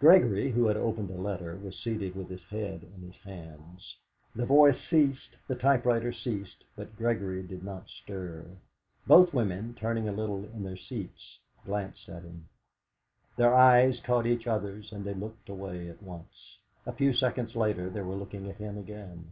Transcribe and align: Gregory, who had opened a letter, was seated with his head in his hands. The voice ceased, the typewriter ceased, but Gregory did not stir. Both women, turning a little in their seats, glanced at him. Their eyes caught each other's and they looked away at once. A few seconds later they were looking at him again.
Gregory, 0.00 0.50
who 0.50 0.66
had 0.66 0.76
opened 0.76 1.08
a 1.08 1.14
letter, 1.14 1.54
was 1.62 1.78
seated 1.78 2.16
with 2.16 2.28
his 2.28 2.42
head 2.50 2.82
in 2.96 3.00
his 3.00 3.14
hands. 3.22 3.94
The 4.34 4.44
voice 4.44 4.74
ceased, 4.90 5.36
the 5.46 5.54
typewriter 5.54 6.12
ceased, 6.12 6.64
but 6.74 6.96
Gregory 6.96 7.44
did 7.44 7.62
not 7.62 7.86
stir. 7.88 8.44
Both 9.06 9.32
women, 9.32 9.74
turning 9.78 10.08
a 10.08 10.12
little 10.12 10.44
in 10.46 10.64
their 10.64 10.76
seats, 10.76 11.38
glanced 11.64 12.08
at 12.08 12.24
him. 12.24 12.48
Their 13.36 13.54
eyes 13.54 14.00
caught 14.00 14.26
each 14.26 14.48
other's 14.48 14.90
and 14.90 15.04
they 15.04 15.14
looked 15.14 15.48
away 15.48 15.88
at 15.88 16.02
once. 16.02 16.58
A 16.84 16.92
few 16.92 17.14
seconds 17.14 17.54
later 17.54 17.88
they 17.88 18.00
were 18.00 18.16
looking 18.16 18.50
at 18.50 18.56
him 18.56 18.76
again. 18.78 19.30